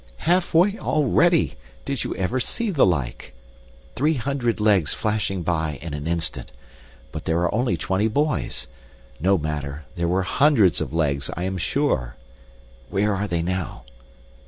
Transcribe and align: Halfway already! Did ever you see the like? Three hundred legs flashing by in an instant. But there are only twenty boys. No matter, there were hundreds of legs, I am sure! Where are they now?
Halfway 0.25 0.79
already! 0.79 1.57
Did 1.85 2.03
ever 2.17 2.37
you 2.37 2.41
see 2.41 2.71
the 2.71 2.87
like? 2.87 3.35
Three 3.95 4.15
hundred 4.15 4.59
legs 4.59 4.95
flashing 4.95 5.43
by 5.43 5.77
in 5.79 5.93
an 5.93 6.07
instant. 6.07 6.51
But 7.11 7.25
there 7.25 7.37
are 7.41 7.53
only 7.53 7.77
twenty 7.77 8.07
boys. 8.07 8.65
No 9.19 9.37
matter, 9.37 9.85
there 9.95 10.07
were 10.07 10.23
hundreds 10.23 10.81
of 10.81 10.91
legs, 10.91 11.29
I 11.37 11.43
am 11.43 11.59
sure! 11.59 12.15
Where 12.89 13.13
are 13.15 13.27
they 13.27 13.43
now? 13.43 13.83